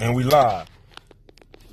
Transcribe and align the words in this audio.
And 0.00 0.14
we 0.14 0.24
live. 0.24 0.66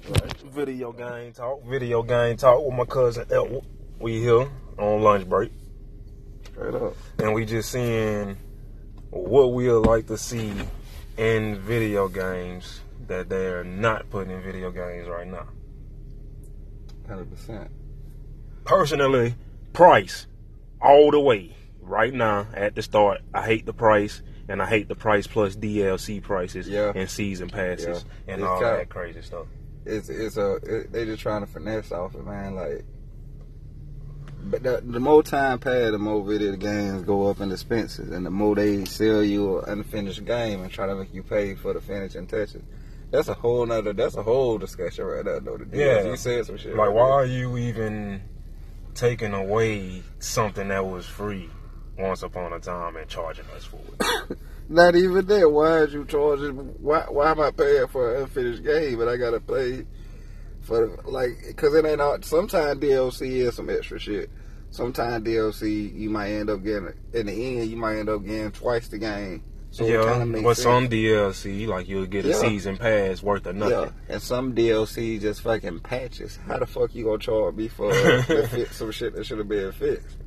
Right. 0.10 0.38
Video 0.54 0.92
game 0.92 1.32
talk. 1.32 1.64
Video 1.64 2.04
game 2.04 2.36
talk 2.36 2.62
with 2.62 2.74
my 2.74 2.84
cousin 2.84 3.26
Elwood. 3.32 3.64
We 4.00 4.20
here 4.20 4.50
on 4.78 5.02
lunch 5.02 5.30
break. 5.30 5.50
Straight 6.44 6.76
up. 6.76 6.94
And 7.20 7.34
we 7.34 7.46
just 7.46 7.72
seeing 7.72 8.36
what 9.12 9.54
we 9.54 9.72
would 9.72 9.86
like 9.88 10.08
to 10.08 10.18
see 10.18 10.52
in 11.16 11.62
video 11.62 12.10
games 12.10 12.82
that 13.08 13.30
they're 13.30 13.64
not 13.64 14.10
putting 14.10 14.32
in 14.32 14.44
video 14.44 14.72
games 14.72 15.08
right 15.08 15.28
now. 15.28 15.48
Hundred 17.08 17.32
percent. 17.32 17.72
Personally, 18.66 19.36
price 19.72 20.28
all 20.82 21.12
the 21.12 21.20
way. 21.22 21.56
Right 21.80 22.14
now, 22.14 22.48
at 22.54 22.76
the 22.76 22.82
start, 22.82 23.22
I 23.34 23.46
hate 23.46 23.66
the 23.66 23.72
price, 23.72 24.22
and 24.50 24.62
I 24.62 24.66
hate 24.66 24.88
the 24.88 24.96
price 24.96 25.28
plus 25.28 25.56
DLC 25.56 26.22
prices 26.22 26.68
Yeah. 26.68 26.92
and 26.96 27.10
season 27.10 27.50
passes 27.50 28.04
Yeah. 28.28 28.34
and 28.34 28.42
It's 28.42 28.48
all 28.50 28.60
cap. 28.60 28.78
that 28.80 28.90
crazy 28.90 29.22
stuff. 29.22 29.46
It's 29.86 30.10
it's 30.10 30.38
a 30.38 30.56
it, 30.64 30.92
they 30.92 31.06
just 31.06 31.22
trying 31.22 31.42
to 31.42 31.48
finesse 31.48 31.92
off 31.92 32.14
it, 32.16 32.26
man. 32.26 32.56
Like, 32.56 32.84
but 34.44 34.64
the, 34.64 34.82
the 34.86 35.00
more 35.00 35.24
time 35.24 35.60
pass, 35.60 35.92
the 35.92 35.98
more 35.98 36.24
video 36.24 36.56
games 36.56 37.04
go 37.04 37.30
up 37.30 37.42
in 37.42 37.52
expenses, 37.52 38.12
and 38.12 38.26
the 38.26 38.30
more 38.30 38.56
they 38.56 38.86
sell 38.86 39.22
you 39.24 39.60
an 39.60 39.80
unfinished 39.80 40.24
game 40.26 40.62
and 40.62 40.72
try 40.72 40.86
to 40.88 40.96
make 40.96 41.14
you 41.14 41.24
pay 41.24 41.56
for 41.56 41.74
the 41.74 41.82
finishing 41.82 42.28
touches. 42.28 42.62
That's 43.12 43.28
a 43.30 43.34
whole 43.34 43.66
nother. 43.66 43.94
That's 43.94 44.16
a 44.16 44.24
whole 44.24 44.58
discussion 44.58 45.06
right 45.06 45.24
there, 45.26 45.40
though. 45.40 45.58
The 45.58 45.78
Yeah. 45.78 46.04
you 46.04 46.16
said 46.18 46.46
some 46.46 46.58
shit. 46.58 46.76
Like, 46.76 46.88
right 46.88 46.94
why 46.94 47.06
there. 47.06 47.14
are 47.14 47.26
you 47.26 47.58
even 47.58 48.22
taking 48.94 49.34
away 49.34 50.04
something 50.20 50.68
that 50.70 50.86
was 50.86 51.06
free 51.06 51.50
once 51.98 52.24
upon 52.24 52.54
a 52.54 52.60
time 52.60 52.96
and 52.96 53.08
charging 53.08 53.46
us 53.56 53.66
for 53.66 53.80
it? 54.30 54.38
Not 54.70 54.96
even 54.96 55.26
that. 55.28 55.50
Why 55.50 55.72
are 55.80 55.88
you 55.88 56.06
charging? 56.06 56.56
Why 56.82 57.02
why 57.10 57.32
am 57.32 57.40
I 57.40 57.52
paying 57.52 57.88
for 57.88 58.16
an 58.16 58.24
unfinished 58.24 58.64
game 58.64 59.00
and 59.00 59.10
I 59.10 59.16
gotta 59.18 59.40
pay 59.40 59.86
for 60.62 60.98
like? 61.06 61.32
Because 61.48 61.74
it 61.74 61.86
ain't 61.86 62.02
all. 62.02 62.18
Sometimes 62.22 62.80
DLC 62.82 63.30
is 63.48 63.56
some 63.56 63.70
extra 63.70 64.00
shit. 64.00 64.30
Sometimes 64.70 65.26
DLC 65.26 65.94
you 65.98 66.10
might 66.10 66.32
end 66.32 66.50
up 66.50 66.64
getting 66.64 66.92
in 67.14 67.28
the 67.28 67.58
end 67.60 67.70
you 67.70 67.78
might 67.78 67.98
end 67.98 68.10
up 68.10 68.26
getting 68.26 68.52
twice 68.52 68.88
the 68.90 68.98
game. 68.98 69.44
So 69.72 69.86
yeah, 69.86 70.04
kind 70.04 70.22
of 70.24 70.28
makes 70.30 70.44
but 70.44 70.54
sense. 70.56 70.64
some 70.64 70.90
DLC, 70.90 71.68
like 71.68 71.88
you'll 71.88 72.06
get 72.06 72.26
a 72.26 72.30
Yeah. 72.30 72.36
season 72.36 72.78
pass 72.78 73.22
worth 73.24 73.46
of 73.46 73.56
nothing. 73.56 73.74
Yeah, 73.80 73.90
and 74.16 74.22
some 74.22 74.54
DLC 74.56 75.20
just 75.22 75.42
fucking 75.42 75.80
patches. 75.82 76.38
How 76.48 76.58
the 76.58 76.66
fuck 76.66 76.94
you 76.96 77.06
gonna 77.06 77.20
charge 77.20 77.56
me 77.56 77.68
for 77.70 77.92
to 77.92 78.48
fix 78.50 78.76
some 78.78 78.92
shit 78.92 79.16
that 79.16 79.26
should 79.26 79.38
have 79.38 79.48
been 79.48 79.72
fixed? 79.72 80.18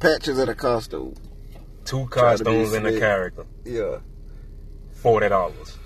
Patches 0.00 0.38
at 0.38 0.48
a 0.48 0.54
costume. 0.54 1.14
two 1.84 2.08
Try 2.10 2.36
to 2.36 2.44
be 2.44 2.50
costumes 2.50 2.72
and 2.72 2.86
a 2.86 2.98
character, 2.98 3.44
Yeah, 3.64 3.98
forty 4.92 5.28
dollars. 5.28 5.76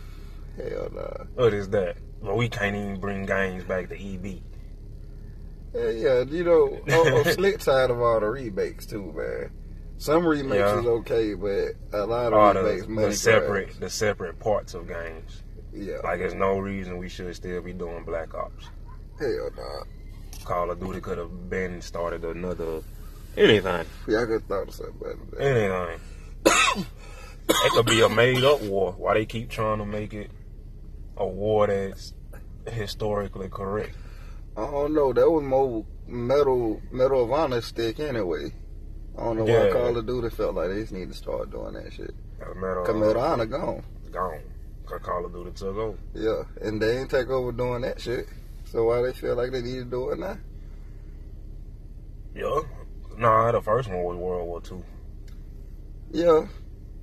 hell 0.56 0.88
nah. 0.94 1.24
What 1.34 1.52
is 1.52 1.68
that? 1.70 1.96
Well, 2.20 2.36
we 2.36 2.48
can't 2.48 2.74
even 2.76 3.00
bring 3.00 3.26
games 3.26 3.64
back 3.64 3.88
to 3.90 3.94
EB. 3.96 4.40
Yeah, 5.74 5.90
yeah, 5.90 6.20
you 6.22 6.44
know, 6.44 6.80
I'm, 6.88 7.24
slick 7.32 7.58
tired 7.58 7.90
of 7.90 8.00
all 8.00 8.20
the 8.20 8.26
remakes 8.26 8.86
too, 8.86 9.12
man. 9.16 9.50
Some 9.98 10.26
remakes 10.26 10.54
Yeah. 10.56 10.78
is 10.80 10.86
okay, 10.86 11.34
but 11.34 11.74
a 11.92 12.06
lot 12.06 12.32
of 12.32 12.34
All 12.34 12.54
remakes 12.54 12.82
the, 12.86 12.88
money 12.92 13.08
the 13.08 13.14
separate, 13.16 13.64
grabs. 13.66 13.78
the 13.80 13.90
separate 13.90 14.38
parts 14.38 14.74
of 14.74 14.86
games. 14.86 15.42
Yeah, 15.72 15.96
Like, 16.04 16.20
there's 16.20 16.34
no 16.34 16.58
reason 16.58 16.98
we 16.98 17.08
should 17.08 17.34
still 17.34 17.60
be 17.60 17.72
doing 17.72 18.04
Black 18.04 18.32
Ops. 18.34 18.66
hell 19.18 19.50
nah. 19.56 20.44
Call 20.44 20.70
of 20.70 20.78
Duty 20.78 21.00
could 21.00 21.18
have 21.18 21.50
been 21.50 21.80
started 21.82 22.24
another 22.24 22.80
anything, 23.36 23.86
Yeah, 24.08 24.22
I 24.22 24.27
could 24.27 24.46
thought 24.48 24.68
of 24.68 24.74
something 24.74 24.98
better 24.98 25.16
than 25.16 25.30
that. 25.38 25.98
anything. 26.46 26.86
it 27.48 27.72
could 27.72 27.86
be 27.86 28.00
a 28.02 28.08
made 28.08 28.44
up 28.44 28.62
war. 28.62 28.92
Why 28.96 29.14
they 29.14 29.26
keep 29.26 29.50
trying 29.50 29.78
to 29.78 29.86
make 29.86 30.12
it 30.14 30.30
a 31.16 31.26
war 31.26 31.66
that's 31.66 32.12
historically 32.68 33.48
correct? 33.48 33.94
I 34.56 34.62
don't 34.70 34.94
know. 34.94 35.12
That 35.12 35.28
was 35.30 35.42
more 35.42 35.84
metal, 36.06 36.81
Medal 36.92 37.25
of 37.25 37.32
Honor 37.32 37.60
stick 37.60 37.98
anyway. 38.00 38.53
I 39.19 39.25
don't 39.25 39.38
know 39.38 39.47
Yeah. 39.47 39.66
why 39.66 39.72
Call 39.72 39.97
of 39.97 40.06
Duty 40.06 40.30
felt 40.30 40.54
like 40.54 40.69
they 40.70 40.80
just 40.80 40.92
need 40.92 41.09
to 41.09 41.14
start 41.14 41.50
doing 41.50 41.75
that 41.75 41.92
shit. 41.92 42.14
Cause 42.41 42.54
Medal 42.56 43.10
of 43.10 43.16
Honor 43.16 43.47
gone. 43.47 43.82
gone. 44.10 44.41
Cause 44.86 45.00
Call 45.03 45.25
of 45.25 45.32
Duty 45.32 45.50
took 45.53 45.76
over. 45.76 45.98
Yeah, 46.14 46.42
and 46.60 46.80
they 46.80 46.98
ain't 46.98 47.10
take 47.10 47.28
over 47.28 47.53
doing 47.53 47.82
that 47.82 48.00
shit. 48.00 48.26
So 48.66 48.84
why 48.84 49.03
they 49.03 49.12
feel 49.12 49.34
like 49.36 49.50
they 49.53 49.62
need 49.62 49.78
to 49.78 49.84
do 49.84 50.10
it 50.10 50.19
now? 50.19 50.36
Yeah. 52.34 52.60
Nah, 53.19 53.52
the 53.52 53.60
first 53.62 53.88
one 53.88 54.02
was 54.02 54.16
World 54.16 54.47
War 54.47 54.60
Two. 54.60 54.82
Yeah, 56.12 56.47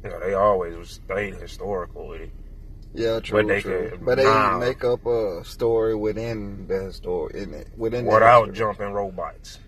Yeah, 0.04 0.20
they 0.20 0.34
always 0.34 0.90
stayed 0.90 1.36
historical 1.36 2.08
with 2.10 2.22
it. 2.22 2.32
yeah, 2.94 3.20
true, 3.20 3.40
But 3.44 3.48
they 3.48 3.62
true. 3.62 3.90
could- 3.92 4.06
but 4.06 4.16
they 4.16 4.24
nah. 4.24 4.58
make 4.58 4.84
up 4.84 5.06
a 5.06 5.44
story 5.44 5.96
within 5.96 6.68
the 6.68 6.92
story 6.94 7.42
in 7.42 7.54
it 7.54 7.68
within 7.78 8.06
Without 8.06 8.54
jumping 8.54 8.92
robots. 8.94 9.60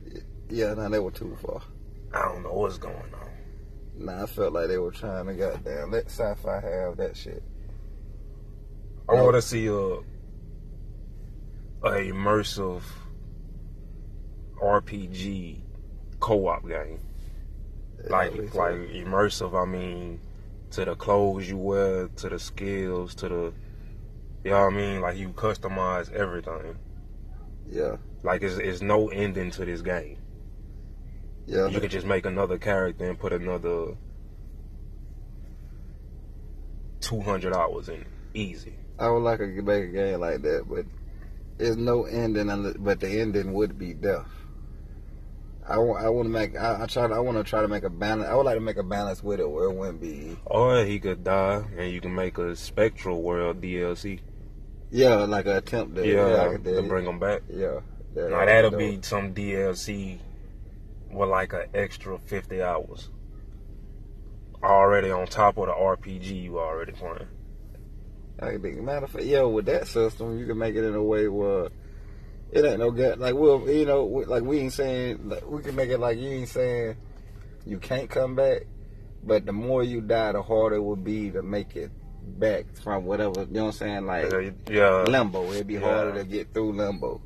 Yeah, 0.50 0.74
nah, 0.76 0.90
they 0.90 1.00
were 1.00 1.12
too 1.12 1.36
far. 1.42 1.62
I 2.14 2.26
don't 2.32 2.44
know 2.44 2.54
what's 2.54 2.78
going 2.78 2.96
on. 2.96 4.06
Nah, 4.06 4.24
I 4.24 4.26
felt 4.28 4.54
like 4.54 4.68
they 4.68 4.78
were 4.78 4.92
trying 4.92 5.28
to 5.28 5.34
goddamn 5.34 5.92
let 5.92 6.06
sci-fi 6.06 6.60
have 6.62 6.98
that 6.98 7.16
shit. 7.18 7.44
I 9.10 9.14
want 9.16 9.36
to 9.36 9.42
see 9.42 9.68
a 9.68 9.78
a 11.86 12.00
immersive 12.12 12.82
RPG 14.62 15.62
co-op 16.24 16.66
game. 16.68 17.00
Like 18.10 18.32
like 18.54 18.76
immersive. 19.02 19.54
I 19.62 19.66
mean, 19.70 20.20
to 20.72 20.86
the 20.86 20.96
clothes 20.96 21.50
you 21.50 21.58
wear, 21.58 22.08
to 22.08 22.30
the 22.30 22.40
skills, 22.40 23.14
to 23.16 23.28
the 23.30 23.54
you 24.44 24.52
know 24.52 24.62
what 24.66 24.74
I 24.74 24.76
mean. 24.76 25.02
Like 25.02 25.18
you 25.18 25.30
customize 25.30 26.12
everything. 26.12 26.76
yeah, 27.70 27.98
Like 28.24 28.42
it's, 28.42 28.56
it's 28.58 28.82
no 28.82 29.10
ending 29.10 29.52
to 29.52 29.66
this 29.66 29.82
game. 29.82 30.18
yeah. 31.46 31.68
You 31.68 31.80
could 31.80 31.92
just 31.92 32.06
make 32.06 32.26
another 32.26 32.58
character 32.58 33.10
and 33.10 33.20
put 33.20 33.34
another 33.34 33.96
two 37.02 37.22
hundred 37.22 37.54
hours 37.54 37.90
in 37.90 38.02
it. 38.02 38.08
Easy. 38.34 38.74
I 39.00 39.10
would 39.10 39.24
like 39.24 39.40
to 39.40 39.48
make 39.48 39.84
a 39.86 39.88
game 39.88 40.20
like 40.20 40.42
that, 40.44 40.66
but 40.70 40.86
there's 41.58 41.78
no 41.78 42.04
ending. 42.06 42.76
But 42.80 43.00
the 43.00 43.20
ending 43.22 43.54
would 43.54 43.78
be 43.78 43.94
death. 43.94 44.28
I 45.68 45.78
want. 45.78 46.04
I 46.06 46.10
want 46.10 46.26
to 46.26 46.30
make. 46.30 46.58
I, 46.58 46.84
I 46.84 46.86
try. 46.88 47.08
To, 47.08 47.14
I 47.14 47.20
want 47.20 47.38
to 47.38 47.44
try 47.44 47.62
to 47.62 47.68
make 47.68 47.84
a 47.84 47.90
balance. 47.90 48.28
I 48.30 48.36
would 48.36 48.46
like 48.46 48.56
to 48.56 48.62
make 48.62 48.78
a 48.78 48.84
balance 48.84 49.24
with 49.24 49.40
it 49.40 49.50
where 49.50 49.66
it 49.66 49.74
wouldn't 49.74 50.02
be. 50.02 50.38
Or 50.46 50.84
he 50.84 51.00
could 51.00 51.24
die 51.24 51.64
and 51.78 51.92
you 51.92 52.02
can 52.02 52.14
make 52.14 52.38
a 52.38 52.56
Spectral 52.56 53.22
World 53.22 53.62
DLC. 53.62 54.20
Yeah, 54.92 55.16
like 55.16 55.46
an 55.46 55.58
attempt 55.58 55.96
to. 55.96 56.06
Yeah, 56.08 56.50
could 56.52 56.64
to 56.66 56.82
bring 56.84 57.06
him 57.06 57.20
back. 57.20 57.42
Yeah. 57.50 57.80
that- 58.14 58.30
Now 58.30 58.46
that'll 58.46 58.72
that- 58.72 58.78
be 58.78 59.00
some 59.02 59.34
DLC 59.34 60.20
with 61.12 61.30
like 61.30 61.54
an 61.54 61.64
extra 61.74 62.18
fifty 62.20 62.62
hours. 62.62 63.10
Already 64.62 65.12
on 65.12 65.28
top 65.28 65.58
of 65.58 65.68
the 65.68 65.74
RPG 65.74 66.44
you 66.44 66.60
already 66.60 66.92
playing. 66.94 67.28
Think. 68.40 68.82
Matter 68.82 69.06
of 69.06 69.12
fact, 69.12 69.26
yeah, 69.26 69.44
with 69.44 69.66
that 69.66 69.88
system, 69.88 70.38
you 70.38 70.46
can 70.46 70.58
make 70.58 70.76
it 70.76 70.84
in 70.84 70.96
a 70.96 71.04
way 71.04 71.28
where 71.28 71.70
it 72.54 72.66
ain't 72.66 72.80
no 72.80 72.92
gut. 72.92 73.20
Like, 73.20 73.36
well, 73.36 73.68
you 73.70 73.86
know, 73.86 74.06
we- 74.06 74.26
like 74.26 74.44
we 74.44 74.60
ain't 74.60 74.74
saying. 74.74 75.28
Like, 75.30 75.50
we 75.50 75.62
can 75.62 75.76
make 75.76 75.90
it 75.90 76.00
like 76.00 76.18
you 76.18 76.30
ain't 76.30 76.50
saying 76.50 76.96
you 77.66 77.78
can't 77.80 78.10
come 78.10 78.36
back, 78.36 78.64
but 79.24 79.46
the 79.46 79.54
more 79.54 79.84
you 79.84 80.02
die, 80.02 80.32
the 80.34 80.42
harder 80.42 80.76
it 80.76 80.84
would 80.84 81.04
be 81.04 81.32
to 81.32 81.42
make 81.42 81.76
it 81.76 81.92
back 82.40 82.66
from 82.84 83.06
whatever. 83.06 83.42
You 83.42 83.48
know 83.52 83.62
what 83.66 83.68
I'm 83.68 83.72
saying? 83.74 84.06
Like. 84.06 84.32
Uh, 84.34 84.52
yeah, 84.70 85.04
limbo. 85.04 85.52
It'd 85.52 85.68
be 85.68 85.74
Yeah. 85.76 85.80
harder 85.82 86.14
to 86.16 86.24
get 86.24 86.54
through 86.54 86.74
limbo. 86.74 87.22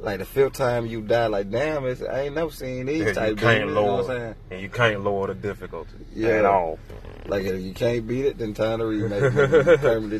Like 0.00 0.20
the 0.20 0.24
fifth 0.26 0.52
time 0.52 0.86
you 0.86 1.00
die, 1.02 1.26
like 1.26 1.50
damn, 1.50 1.84
it's, 1.84 2.00
I 2.02 2.20
ain't 2.26 2.36
never 2.36 2.52
seen 2.52 2.86
these 2.86 3.00
Yeah, 3.00 3.08
you 3.08 3.14
type 3.14 3.36
can't 3.38 3.68
you 3.68 3.74
know 3.74 3.82
what 3.82 3.90
I'm 3.90 3.96
lower, 3.96 4.04
saying? 4.06 4.34
and 4.52 4.60
you 4.62 4.68
can't 4.68 5.02
lower 5.02 5.26
the 5.26 5.34
difficulty 5.34 5.90
Yeah. 6.14 6.28
at 6.28 6.44
all. 6.44 6.78
Like 7.26 7.44
if 7.44 7.60
you 7.60 7.72
can't 7.74 8.06
beat 8.06 8.26
it, 8.26 8.38
then 8.38 8.54
time 8.54 8.78
to 8.78 8.86
remake 8.86 9.20
it. 9.24 9.32
You 9.34 9.76
permanently 9.78 10.18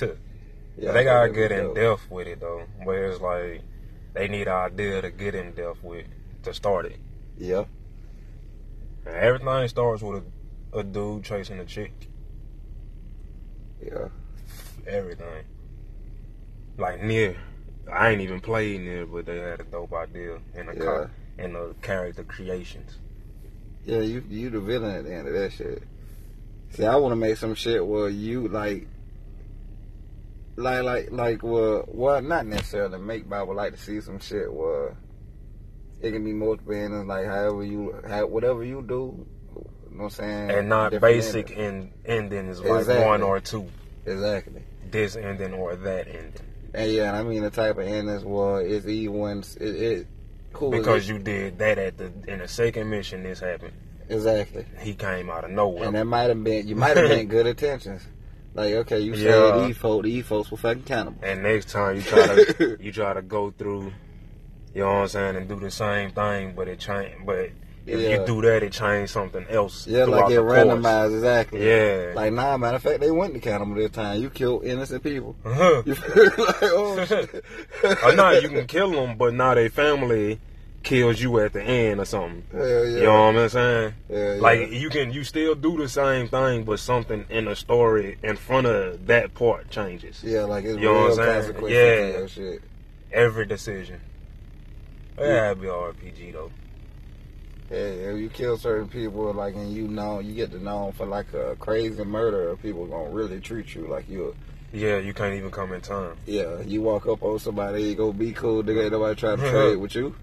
dead. 0.00 0.16
Yeah, 0.80 0.92
they 0.92 1.04
gotta 1.04 1.30
get 1.30 1.52
in 1.52 1.74
depth 1.74 2.10
with 2.10 2.26
it 2.26 2.40
though. 2.40 2.64
Where 2.84 3.06
it's 3.10 3.20
like 3.20 3.62
they 4.14 4.28
need 4.28 4.48
an 4.48 4.54
idea 4.54 5.02
to 5.02 5.10
get 5.10 5.34
in 5.34 5.52
depth 5.52 5.82
with 5.82 6.06
to 6.44 6.54
start 6.54 6.86
it. 6.86 6.98
Yeah, 7.38 7.64
And 9.06 9.14
everything 9.14 9.68
starts 9.68 10.02
with 10.02 10.22
a, 10.72 10.78
a 10.78 10.82
dude 10.84 11.24
chasing 11.24 11.58
a 11.58 11.64
chick. 11.64 11.92
yeah, 13.82 14.08
Everything. 14.86 15.44
Like 16.78 17.00
NieR. 17.00 17.36
I 17.92 18.10
ain't 18.10 18.20
even 18.20 18.40
played 18.40 18.80
NieR, 18.80 19.10
but 19.10 19.26
they 19.26 19.38
had 19.38 19.60
a 19.60 19.64
dope 19.64 19.92
idea 19.92 20.38
in 20.54 20.66
the 20.66 20.74
Yeah. 20.74 20.84
car 20.84 21.10
in 21.38 21.52
the 21.54 21.74
character 21.82 22.24
creations. 22.24 22.98
yeah. 23.84 24.00
You 24.00 24.22
you 24.28 24.50
the 24.50 24.60
villain 24.60 24.94
at 24.96 25.04
the 25.04 25.14
end 25.14 25.28
of 25.28 25.34
that 25.34 25.52
shit. 25.52 25.82
See, 26.70 26.84
I 26.86 26.96
want 26.96 27.12
to 27.12 27.16
make 27.16 27.36
some 27.36 27.54
shit 27.54 27.84
where 27.86 28.08
you 28.08 28.48
like. 28.48 28.86
Like, 30.60 30.82
like, 30.82 31.10
like, 31.10 31.42
well, 31.42 31.84
well, 31.88 32.20
not 32.22 32.46
necessarily 32.46 32.98
make, 32.98 33.28
but 33.28 33.36
I 33.40 33.42
would 33.42 33.56
like 33.56 33.72
to 33.72 33.78
see 33.78 34.00
some 34.00 34.18
shit 34.20 34.52
where 34.52 34.96
it 36.02 36.12
can 36.12 36.24
be 36.24 36.32
motivating, 36.32 37.06
like, 37.06 37.26
however 37.26 37.64
you, 37.64 37.94
how, 38.08 38.26
whatever 38.26 38.62
you 38.64 38.82
do, 38.86 39.26
you 39.54 39.96
know 39.96 40.04
what 40.04 40.04
I'm 40.04 40.10
saying? 40.10 40.50
and 40.50 40.68
not 40.68 40.92
different 40.92 41.14
basic 41.14 41.50
endings. 41.56 41.92
and 42.06 42.22
ending 42.32 42.48
is 42.48 42.60
like 42.60 42.80
Exactly. 42.80 43.06
one 43.06 43.22
or 43.22 43.40
two. 43.40 43.66
Exactly. 44.06 44.62
This 44.90 45.16
ending 45.16 45.52
or 45.54 45.76
that 45.76 46.08
ending. 46.08 46.32
And 46.72 46.92
yeah, 46.92 47.12
I 47.18 47.22
mean 47.24 47.42
the 47.42 47.50
type 47.50 47.78
of 47.78 47.86
endings 47.86 48.24
was 48.24 48.64
it's 48.66 48.86
even 48.86 49.42
it, 49.60 49.60
it 49.60 50.06
was 50.60 50.78
Because 50.78 51.08
you 51.08 51.18
did 51.18 51.58
that 51.58 51.78
at 51.78 51.98
the 51.98 52.12
in 52.28 52.38
the 52.38 52.46
second 52.48 52.88
mission 52.88 53.24
this 53.24 53.40
happened. 53.40 53.72
exactly. 54.08 54.64
He 54.80 54.94
came 54.94 55.28
out 55.30 55.44
of 55.44 55.50
nowhere. 55.50 55.86
And 55.86 55.96
that 55.96 56.04
might 56.04 56.28
have 56.28 56.42
been 56.44 56.66
you 56.68 56.76
might 56.76 56.96
have 56.96 57.08
been 57.08 57.26
good 57.36 57.46
intentions. 57.48 58.02
Like 58.54 58.74
okay, 58.74 59.00
you 59.00 59.14
Yeah. 59.14 59.30
said 59.54 59.66
these 59.68 59.76
folks, 59.76 60.04
these 60.04 60.26
folks 60.26 60.50
were 60.50 60.56
fucking 60.56 60.82
cannibals. 60.82 61.22
And 61.22 61.42
next 61.42 61.70
time 61.70 61.96
you 61.96 62.02
try 62.02 62.26
to 62.26 62.76
you 62.80 62.92
try 62.92 63.12
to 63.14 63.22
go 63.22 63.50
through, 63.52 63.92
you 64.74 64.82
know 64.82 64.86
what 64.88 64.94
I'm 65.02 65.08
saying, 65.08 65.36
and 65.36 65.48
do 65.48 65.56
the 65.58 65.70
same 65.70 66.10
thing, 66.10 66.54
but 66.56 66.66
it 66.68 66.80
change. 66.80 67.14
But 67.24 67.50
if 67.86 67.98
Yeah. 68.00 68.20
you 68.20 68.26
do 68.26 68.42
that, 68.42 68.62
it 68.62 68.72
change 68.72 69.08
something 69.10 69.46
else. 69.48 69.86
Yeah, 69.86 70.04
like 70.04 70.30
it 70.32 70.40
randomized 70.40 71.14
exactly. 71.14 71.66
Yeah. 71.66 72.12
Like 72.14 72.32
nah, 72.32 72.56
matter 72.56 72.76
of 72.76 72.82
fact, 72.82 73.00
they 73.00 73.10
went 73.10 73.34
to 73.34 73.40
cannibal 73.40 73.74
this 73.76 73.90
time. 73.92 74.20
You 74.20 74.30
killed 74.30 74.64
innocent 74.64 75.02
people. 75.04 75.36
Uh-huh. 75.44 75.82
You 75.86 75.94
like 75.94 76.62
oh 76.62 77.04
shit. 77.08 77.44
or 78.04 78.14
not, 78.16 78.42
you 78.42 78.48
can 78.48 78.66
kill 78.66 78.90
them, 78.90 79.16
but 79.16 79.32
now 79.32 79.54
their 79.54 79.70
family 79.70 80.40
kills 80.82 81.20
you 81.20 81.38
at 81.40 81.52
the 81.52 81.62
end 81.62 82.00
or 82.00 82.04
something. 82.04 82.44
Hell 82.52 82.86
yeah. 82.86 82.96
You 82.96 83.02
know 83.02 83.26
what 83.26 83.36
I'm 83.36 83.48
saying? 83.48 83.94
Yeah, 84.08 84.34
yeah. 84.34 84.40
Like 84.40 84.70
you 84.70 84.90
can, 84.90 85.12
you 85.12 85.24
still 85.24 85.54
do 85.54 85.76
the 85.76 85.88
same 85.88 86.28
thing, 86.28 86.64
but 86.64 86.78
something 86.80 87.26
in 87.28 87.46
the 87.46 87.56
story 87.56 88.18
in 88.22 88.36
front 88.36 88.66
of 88.66 89.06
that 89.06 89.34
part 89.34 89.70
changes. 89.70 90.22
yeah, 90.24 90.44
like 90.44 90.64
it's 90.64 90.78
You 90.78 90.84
know 90.84 91.08
what 91.08 91.18
I'm 91.20 91.42
saying? 91.52 91.66
Yeah. 91.68 92.26
shit. 92.26 92.62
Every 93.12 93.46
decision. 93.46 94.00
Yeah, 95.18 95.50
it'd 95.50 95.60
be 95.60 95.66
RPG 95.68 96.32
though. 96.32 96.50
Yeah, 97.70 97.76
if 97.76 98.18
you 98.18 98.28
kill 98.30 98.56
certain 98.58 98.88
people, 98.88 99.32
like, 99.32 99.54
and 99.54 99.72
you 99.72 99.86
know, 99.86 100.18
you 100.18 100.34
get 100.34 100.50
to 100.52 100.58
know 100.58 100.92
for 100.96 101.06
like 101.06 101.32
a 101.34 101.54
crazy 101.56 102.02
murder, 102.04 102.56
people 102.56 102.86
gonna 102.86 103.10
really 103.10 103.40
treat 103.40 103.74
you 103.74 103.86
like 103.86 104.08
you. 104.08 104.34
Yeah, 104.72 104.98
you 104.98 105.12
can't 105.12 105.34
even 105.34 105.50
come 105.50 105.72
in 105.72 105.80
time. 105.80 106.16
Yeah, 106.26 106.62
you 106.62 106.82
walk 106.82 107.06
up 107.06 107.22
on 107.22 107.38
somebody, 107.38 107.84
you 107.84 107.94
go 107.94 108.12
be 108.12 108.32
cool, 108.32 108.62
nigga. 108.62 108.84
Ain't 108.84 108.92
nobody 108.92 109.14
trying 109.14 109.38
to 109.38 109.50
trade 109.50 109.76
with 109.76 109.94
you. 109.94 110.16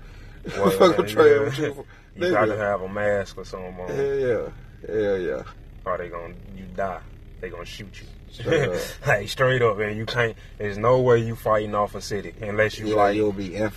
Well, 0.55 0.91
yeah. 0.99 1.05
trade 1.05 1.41
with 1.41 1.57
you. 1.59 1.85
You 2.15 2.31
got 2.31 2.45
to 2.45 2.57
have 2.57 2.81
a 2.81 2.89
mask 2.89 3.37
or 3.37 3.45
something 3.45 3.79
on, 3.79 3.89
yeah, 3.89 4.49
hell 4.87 5.19
yeah. 5.19 5.43
or 5.85 5.97
they 5.97 6.09
gonna 6.09 6.33
you 6.55 6.65
die. 6.75 7.01
They 7.41 7.49
gonna 7.49 7.65
shoot 7.65 8.01
you. 8.01 8.07
Straight 8.31 8.97
like 9.07 9.29
straight 9.29 9.61
up, 9.61 9.77
man. 9.77 9.95
You 9.97 10.05
can't. 10.05 10.35
There's 10.57 10.77
no 10.77 11.01
way 11.01 11.19
you 11.19 11.35
fighting 11.35 11.75
off 11.75 11.95
a 11.95 12.01
city 12.01 12.33
unless 12.41 12.77
you 12.77 12.87
Yeah, 12.87 12.95
like 12.95 13.15
you'll 13.15 13.31
be. 13.31 13.57
Un- 13.57 13.71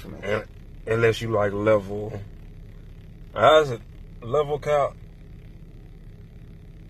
unless 0.86 1.20
you 1.20 1.30
like 1.30 1.52
level. 1.52 2.20
How's 3.34 3.70
it 3.70 3.80
level 4.22 4.58
cap? 4.58 4.94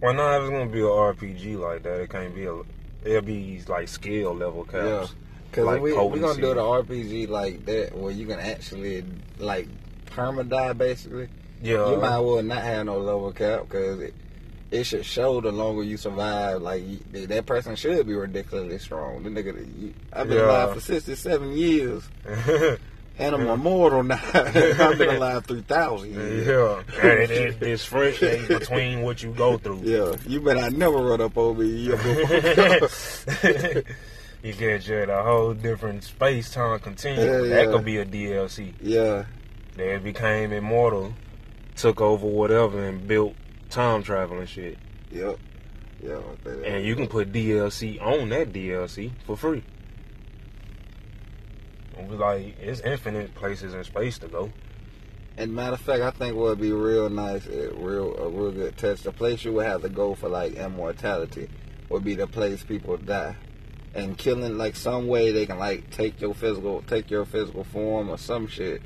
Why 0.00 0.12
not? 0.12 0.37
If 0.37 0.43
it's 0.43 0.50
gonna 0.50 0.71
be 0.71 0.81
an 0.81 0.87
RPG 0.87 1.59
like 1.59 1.83
that, 1.83 2.00
it 2.00 2.11
can't 2.11 2.35
be 2.35 2.47
a. 2.47 2.61
It'll 3.05 3.23
be 3.23 3.62
like 3.69 3.88
skill 3.88 4.35
level 4.35 4.67
Yeah. 4.73 5.06
Cause 5.52 5.64
like 5.64 5.82
we 5.82 5.93
we 5.93 6.20
gonna 6.20 6.41
do 6.41 6.55
the 6.55 6.61
RPG 6.61 7.29
like 7.29 7.64
that, 7.67 7.97
where 7.97 8.12
you 8.12 8.26
can 8.26 8.38
actually 8.38 9.05
like 9.38 9.69
perma 10.06 10.49
die 10.49 10.73
basically. 10.73 11.29
Yeah. 11.62 11.91
you 11.91 11.97
might 11.99 12.17
as 12.19 12.23
well 12.23 12.43
not 12.43 12.62
have 12.62 12.87
no 12.87 12.99
level 12.99 13.32
cap 13.32 13.62
because 13.62 14.00
it, 14.00 14.14
it 14.70 14.85
should 14.85 15.05
show 15.05 15.41
the 15.41 15.50
longer 15.52 15.82
you 15.82 15.97
survive. 15.97 16.62
Like 16.62 16.82
you- 16.87 17.26
that 17.26 17.47
person 17.47 17.75
should 17.76 18.06
be 18.06 18.14
ridiculously 18.14 18.79
strong. 18.79 19.23
The 19.25 19.31
nigga, 19.31 19.79
you, 19.81 19.93
I've 20.12 20.29
been 20.29 20.38
Yeah. 20.38 20.44
alive 20.47 20.75
for 20.75 20.81
sixty 20.81 21.17
seven 21.17 21.52
years, 21.52 22.05
and 23.19 23.35
I'm 23.35 23.47
immortal 23.49 24.05
now. 24.05 24.20
I've 24.35 24.97
been 24.99 25.17
alive 25.17 25.44
three 25.47 25.62
thousand 25.62 26.12
yeah. 26.14 26.82
And 27.02 27.19
it, 27.20 27.31
it 27.31 27.61
differentiates 27.61 28.47
between 28.49 29.02
what 29.02 29.23
you 29.23 29.32
go 29.32 29.58
through. 29.58 29.81
Yeah, 29.82 30.14
you 30.26 30.41
bet 30.41 30.58
I 30.58 30.69
never 30.69 30.97
run 30.99 31.20
up 31.20 31.37
on 31.37 31.58
me. 31.58 31.67
You 31.67 31.97
you 34.42 34.52
get 34.54 34.87
you 34.88 34.96
in 34.98 35.10
a 35.10 35.22
whole 35.22 35.52
different 35.54 36.04
space 36.04 36.50
time 36.50 36.78
continuum. 36.81 37.26
Yeah, 37.44 37.48
That 37.56 37.64
yeah. 37.66 37.72
could 37.72 37.84
be 37.84 37.96
a 37.98 38.04
DLC. 38.06 38.75
yeah, 38.81 39.25
They 39.76 39.96
became 39.98 40.52
immortal, 40.52 41.14
took 41.76 42.00
over 42.00 42.26
whatever, 42.26 42.82
and 42.84 43.06
built 43.06 43.34
time 43.69 44.02
traveling 44.02 44.46
shit. 44.46 44.78
yep, 45.10 45.38
yeah. 46.02 46.19
And 46.64 46.84
you 46.84 46.96
can 46.96 47.06
put 47.06 47.32
DLC 47.32 48.00
on 48.00 48.28
that 48.31 48.52
DLC 48.52 49.10
for 49.26 49.37
free. 49.37 49.62
Like 52.08 52.58
it's 52.60 52.81
infinite 52.81 53.34
places 53.34 53.75
in 53.75 53.84
space 53.84 54.19
to 54.20 54.28
go. 54.28 54.50
And 55.37 55.54
matter 55.54 55.75
of 55.75 55.81
fact, 55.81 56.02
I 56.02 56.10
think 56.10 56.34
what 56.37 56.48
would 56.48 56.60
be 56.60 56.72
real 56.72 57.08
nice, 57.10 57.46
a 57.46 57.72
real 57.75 58.16
a 58.16 58.28
real 58.28 58.52
good 58.52 58.76
touch. 58.78 59.02
The 59.02 59.12
place 59.12 59.44
you 59.44 59.52
would 59.52 59.66
have 59.66 59.82
to 59.82 59.88
go 59.88 60.14
for 60.14 60.28
like 60.28 60.54
immortality 60.54 61.48
would 61.88 62.02
be 62.04 62.14
the 62.14 62.26
place 62.26 62.62
people 62.64 62.96
die, 62.96 63.37
and 63.94 64.16
killing 64.16 64.56
like 64.56 64.76
some 64.76 65.08
way 65.08 65.32
they 65.32 65.46
can 65.46 65.58
like 65.58 65.90
take 65.90 66.20
your 66.20 66.34
physical 66.34 66.82
take 66.82 67.10
your 67.10 67.25
physical 67.25 67.64
form 67.64 68.08
or 68.08 68.19
some 68.19 68.46
shit. 68.46 68.82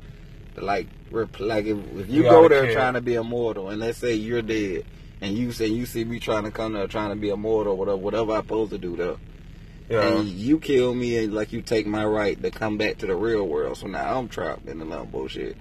Like 0.57 0.87
rep- 1.11 1.39
like 1.39 1.65
if, 1.65 1.77
if 1.97 2.09
you, 2.09 2.23
You 2.23 2.29
go 2.29 2.47
there 2.47 2.71
trying 2.73 2.93
to 2.93 3.01
be 3.01 3.15
immortal, 3.15 3.69
and 3.69 3.79
let's 3.81 3.97
say 3.97 4.13
you're 4.13 4.41
dead, 4.41 4.85
and 5.21 5.37
you 5.37 5.51
say 5.51 5.67
you 5.67 5.85
see 5.85 6.05
me 6.05 6.19
trying 6.19 6.43
to 6.43 6.51
come 6.51 6.73
there 6.73 6.87
trying 6.87 7.09
to 7.09 7.15
be 7.15 7.29
immortal, 7.29 7.75
whatever 7.75 7.97
whatever 7.97 8.31
I'm 8.33 8.43
supposed 8.43 8.71
to 8.71 8.77
do 8.77 8.95
though. 8.95 9.19
Yeah. 9.89 10.01
and 10.01 10.27
you 10.27 10.59
kill 10.59 10.95
me 10.95 11.17
and 11.17 11.33
like 11.33 11.53
you 11.53 11.61
take 11.61 11.85
my 11.85 12.03
right 12.03 12.41
to 12.41 12.49
come 12.49 12.77
back 12.77 12.97
to 12.99 13.05
the 13.05 13.15
real 13.15 13.47
world. 13.47 13.77
So 13.77 13.87
now 13.87 14.17
I'm 14.17 14.29
trapped 14.29 14.67
in 14.67 14.79
the 14.79 14.85
lump 14.85 15.11
bullshit. 15.11 15.57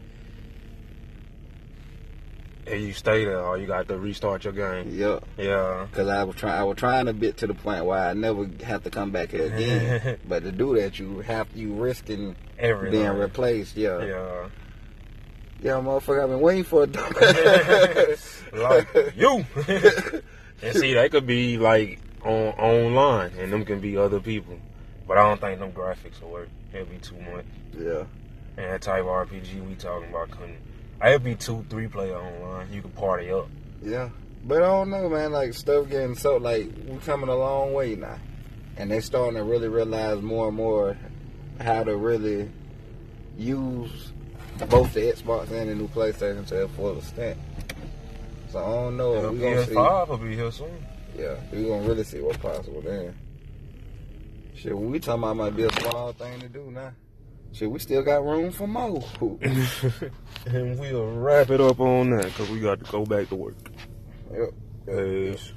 And 2.66 2.80
you 2.80 2.92
stay 2.94 3.24
there 3.26 3.40
or 3.40 3.58
you 3.58 3.66
got 3.66 3.88
to 3.88 3.98
restart 3.98 4.44
your 4.44 4.52
game. 4.54 4.88
Yep. 4.98 5.24
Yeah. 5.36 5.86
Cause 5.92 6.08
I 6.08 6.24
was 6.24 6.34
trying, 6.36 6.58
I 6.58 6.64
was 6.64 6.76
trying 6.78 7.04
to 7.06 7.12
get 7.12 7.36
to 7.38 7.46
the 7.46 7.52
point 7.54 7.84
where 7.84 7.98
I 7.98 8.14
never 8.14 8.48
have 8.62 8.82
to 8.84 8.90
come 8.90 9.10
back 9.10 9.30
here 9.32 9.52
again. 9.54 10.18
but 10.28 10.44
to 10.44 10.50
do 10.52 10.74
that, 10.80 10.98
you 10.98 11.18
have 11.20 11.46
you 11.54 11.74
risking 11.74 12.34
Everything. 12.58 13.00
being 13.02 13.12
replaced. 13.18 13.76
Yeah, 13.76 14.02
Yeah. 14.02 14.48
yeah, 15.60 15.72
motherfucker. 15.72 16.22
I've 16.22 16.30
been 16.30 16.40
waiting 16.40 16.64
for 16.64 16.84
a 16.84 16.86
like 18.56 19.14
you. 19.16 19.44
and 20.62 20.74
see, 20.76 20.94
that 20.94 21.10
could 21.10 21.26
be 21.26 21.58
like 21.58 22.00
on 22.22 22.54
online, 22.58 23.32
and 23.38 23.52
them 23.52 23.64
can 23.66 23.80
be 23.80 23.96
other 23.98 24.20
people. 24.20 24.58
But 25.06 25.18
I 25.18 25.28
don't 25.28 25.40
think 25.40 25.58
them 25.60 25.72
graphics 25.72 26.20
will 26.22 26.30
work. 26.30 26.48
It'll 26.72 26.86
be 26.86 26.96
too 26.96 27.16
much. 27.30 27.44
yeah, 27.78 28.04
And 28.56 28.72
that 28.72 28.80
type 28.80 29.00
of 29.02 29.06
RPG 29.06 29.68
we 29.68 29.74
talking 29.74 30.08
about 30.08 30.30
couldn't. 30.30 30.56
It'll 31.04 31.18
be 31.18 31.34
two, 31.34 31.64
three 31.70 31.88
player 31.88 32.16
online. 32.16 32.72
You 32.72 32.82
can 32.82 32.90
party 32.92 33.30
up. 33.30 33.48
yeah. 33.82 34.10
But 34.46 34.58
I 34.62 34.66
don't 34.66 34.90
know, 34.90 35.08
man. 35.08 35.32
Like 35.32 35.54
stuff 35.54 35.88
getting 35.88 36.14
so 36.16 36.36
like 36.36 36.68
we're 36.86 36.98
coming 37.00 37.30
a 37.30 37.34
long 37.34 37.72
way 37.72 37.94
now, 37.96 38.18
and 38.76 38.90
they 38.90 39.00
starting 39.00 39.36
to 39.36 39.42
really 39.42 39.68
realize 39.68 40.20
more 40.20 40.48
and 40.48 40.56
more 40.56 40.98
how 41.60 41.82
to 41.82 41.96
really 41.96 42.50
use 43.38 44.12
both 44.68 44.92
the 44.92 45.00
Xbox 45.12 45.50
and 45.50 45.70
the 45.70 45.74
new 45.74 45.88
PlayStation 45.88 46.46
to 46.48 46.54
their 46.54 46.68
full 46.68 46.98
extent. 46.98 47.38
So 48.50 48.58
I 48.62 48.68
don't 48.68 48.96
know. 48.98 49.22
The 49.22 49.32
We 49.32 49.38
gonna 49.38 49.64
see. 49.66 49.72
PS5 49.72 50.08
will 50.08 50.18
be 50.18 50.34
here 50.36 50.50
soon. 50.52 50.86
Yeah, 51.18 51.36
we 51.50 51.64
gonna 51.64 51.88
really 51.88 52.04
see 52.04 52.20
what's 52.20 52.36
possible 52.36 52.82
then. 52.82 53.16
Shit, 54.56 54.76
what 54.76 54.90
we 54.90 54.98
talking 55.00 55.22
about 55.22 55.36
might 55.36 55.56
be 55.56 55.64
a 55.64 55.72
small 55.80 56.12
thing 56.12 56.38
to 56.40 56.48
do 56.48 56.70
now. 56.70 56.92
Shit, 57.54 57.70
we 57.70 57.78
still 57.78 58.02
got 58.02 58.24
room 58.24 58.50
for 58.50 58.66
more. 58.66 59.04
and 59.20 60.76
we'll 60.76 61.06
wrap 61.12 61.50
it 61.50 61.60
up 61.60 61.78
on 61.78 62.10
that 62.10 62.24
because 62.24 62.50
we 62.50 62.58
got 62.58 62.84
to 62.84 62.90
go 62.90 63.06
back 63.06 63.28
to 63.28 63.36
work. 63.36 63.54
yep. 64.32 64.50
Peace. 64.86 65.52